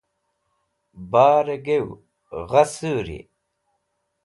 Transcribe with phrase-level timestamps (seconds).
[1.11, 1.87] Barẽ gew
[2.49, 3.19] ghasũri.